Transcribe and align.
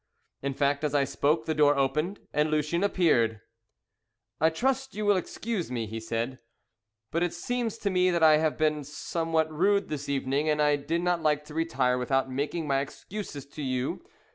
In 0.41 0.55
fact, 0.55 0.83
as 0.83 0.95
I 0.95 1.03
spoke 1.03 1.45
the 1.45 1.53
door 1.53 1.77
opened, 1.77 2.21
and 2.33 2.49
Lucien 2.49 2.83
appeared. 2.83 3.39
"I 4.39 4.49
trust 4.49 4.95
you 4.95 5.05
will 5.05 5.15
excuse 5.15 5.69
me," 5.69 5.85
he 5.85 5.99
said; 5.99 6.39
"but 7.11 7.21
it 7.21 7.35
seems 7.35 7.77
to 7.77 7.91
me 7.91 8.09
that 8.09 8.23
I 8.23 8.37
have 8.37 8.57
been 8.57 8.83
somewhat 8.83 9.51
rude 9.53 9.89
this 9.89 10.09
evening, 10.09 10.49
and 10.49 10.59
I 10.59 10.75
did 10.75 11.01
not 11.03 11.21
like 11.21 11.45
to 11.45 11.53
retire 11.53 11.99
without 11.99 12.31
making 12.31 12.65
my 12.67 12.79
excuses 12.79 13.45
to 13.49 13.61
you. 13.61 14.03